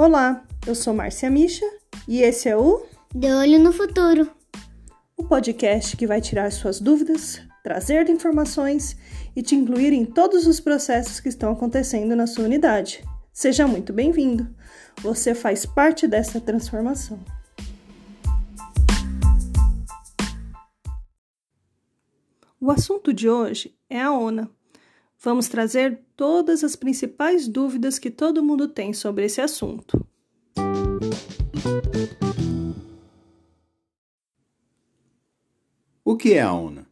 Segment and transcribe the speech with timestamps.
[0.00, 1.70] Olá, eu sou Márcia Misha
[2.08, 4.30] e esse é o De Olho no Futuro
[5.14, 8.96] o podcast que vai tirar suas dúvidas, trazer informações
[9.36, 13.04] e te incluir em todos os processos que estão acontecendo na sua unidade.
[13.30, 14.48] Seja muito bem-vindo!
[15.02, 17.20] Você faz parte dessa transformação.
[22.58, 24.50] O assunto de hoje é a ONA.
[25.22, 30.02] Vamos trazer todas as principais dúvidas que todo mundo tem sobre esse assunto.
[36.02, 36.86] O que é a ONA?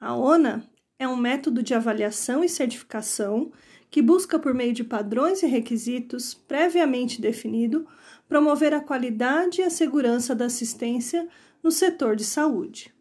[0.00, 3.52] A ONA é um método de avaliação e certificação
[3.88, 7.86] que busca, por meio de padrões e requisitos previamente definido,
[8.28, 11.28] promover a qualidade e a segurança da assistência
[11.62, 12.92] no setor de saúde.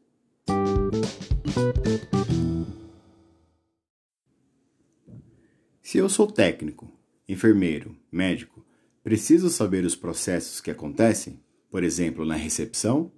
[5.91, 6.89] Se eu sou técnico,
[7.27, 8.65] enfermeiro, médico,
[9.03, 13.11] preciso saber os processos que acontecem, por exemplo, na recepção,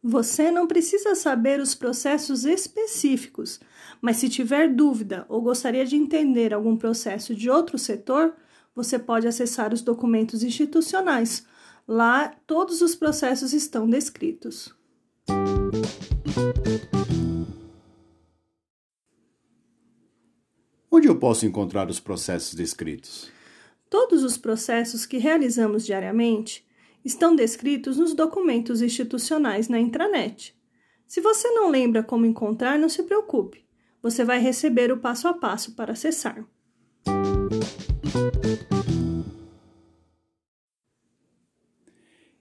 [0.00, 3.58] você não precisa saber os processos específicos,
[4.00, 8.36] mas se tiver dúvida ou gostaria de entender algum processo de outro setor,
[8.72, 11.44] você pode acessar os documentos institucionais.
[11.88, 14.72] Lá, todos os processos estão descritos.
[20.90, 23.30] Onde eu posso encontrar os processos descritos?
[23.90, 26.64] Todos os processos que realizamos diariamente
[27.04, 30.56] estão descritos nos documentos institucionais na intranet.
[31.06, 33.64] Se você não lembra como encontrar, não se preocupe.
[34.02, 36.44] Você vai receber o passo a passo para acessar.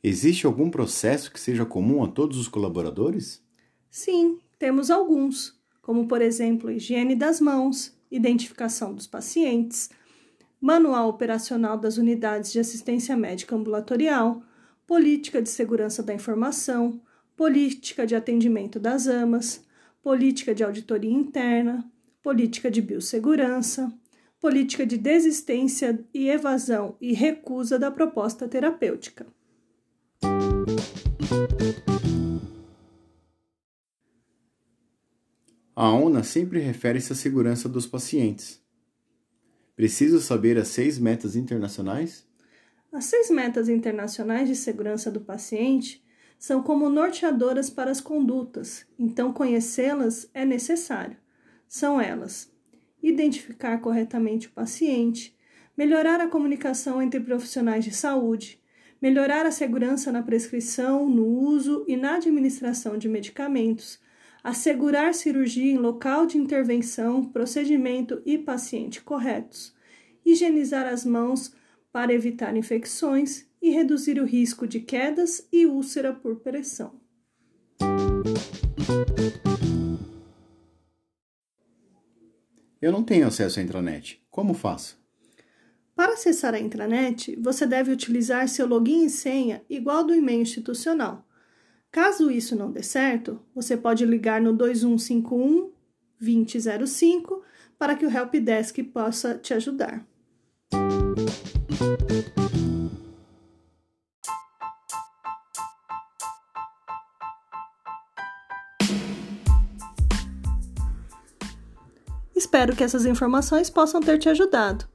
[0.03, 3.43] Existe algum processo que seja comum a todos os colaboradores?
[3.89, 9.89] Sim, temos alguns, como por exemplo, higiene das mãos, identificação dos pacientes,
[10.59, 14.41] manual operacional das unidades de assistência médica ambulatorial,
[14.87, 17.01] política de segurança da informação,
[17.35, 19.63] política de atendimento das AMAs,
[20.01, 21.89] política de auditoria interna,
[22.21, 23.91] política de biossegurança,
[24.39, 29.25] política de desistência e evasão e recusa da proposta terapêutica.
[35.77, 38.63] A ONA sempre refere-se à segurança dos pacientes.
[39.75, 42.25] Preciso saber as seis metas internacionais?
[42.93, 46.01] As seis metas internacionais de segurança do paciente
[46.39, 51.17] são como norteadoras para as condutas, então conhecê-las é necessário.
[51.67, 52.49] São elas:
[53.03, 55.37] identificar corretamente o paciente,
[55.75, 58.61] melhorar a comunicação entre profissionais de saúde,
[59.01, 63.99] melhorar a segurança na prescrição, no uso e na administração de medicamentos,
[64.45, 69.73] assegurar cirurgia em local de intervenção, procedimento e paciente corretos,
[70.23, 71.51] higienizar as mãos
[71.91, 76.93] para evitar infecções e reduzir o risco de quedas e úlcera por pressão.
[82.79, 84.23] Eu não tenho acesso à intranet.
[84.29, 85.03] Como faço?
[85.95, 91.24] Para acessar a intranet, você deve utilizar seu login e senha igual do e-mail institucional.
[91.95, 95.71] Caso isso não dê certo, você pode ligar no 2151
[96.19, 97.41] 2005
[97.79, 100.05] para que o helpdesk possa te ajudar.
[112.35, 114.85] Espero que essas informações possam ter te ajudado.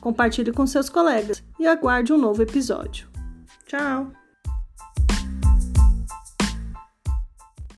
[0.00, 3.08] Compartilhe com seus colegas e aguarde um novo episódio.
[3.66, 4.19] Tchau!